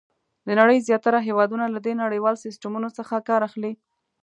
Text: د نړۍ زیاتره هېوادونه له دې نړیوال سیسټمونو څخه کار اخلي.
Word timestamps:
د 0.47 0.49
نړۍ 0.59 0.77
زیاتره 0.87 1.19
هېوادونه 1.27 1.65
له 1.73 1.79
دې 1.85 1.93
نړیوال 2.03 2.35
سیسټمونو 2.45 2.89
څخه 2.97 3.25
کار 3.29 3.41
اخلي. 3.49 3.73